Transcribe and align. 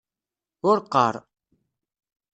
Ur 0.69 0.77
qqar. 0.91 1.15